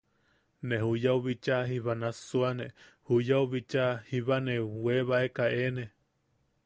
[0.67, 2.67] Ne juyau bichaa jiba nassuane,
[3.09, 5.85] juyau bichaa jiba ne weebaeka eene.